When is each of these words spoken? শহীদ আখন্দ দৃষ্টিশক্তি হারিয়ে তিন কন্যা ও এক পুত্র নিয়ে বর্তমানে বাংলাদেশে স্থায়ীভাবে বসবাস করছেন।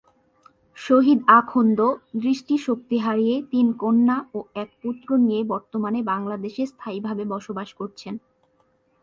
শহীদ 0.77 1.19
আখন্দ 1.39 1.79
দৃষ্টিশক্তি 2.15 2.97
হারিয়ে 2.99 3.35
তিন 3.51 3.67
কন্যা 3.73 4.17
ও 4.33 4.39
এক 4.55 4.69
পুত্র 4.81 5.07
নিয়ে 5.17 5.41
বর্তমানে 5.43 5.99
বাংলাদেশে 6.03 6.63
স্থায়ীভাবে 6.65 7.23
বসবাস 7.25 7.69
করছেন। 7.73 8.13